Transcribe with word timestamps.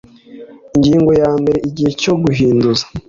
ingingo 0.75 1.11
ya 1.21 1.31
mbere 1.41 1.57
igihe 1.69 1.91
cyo 2.01 2.13
guhinduza 2.23 2.85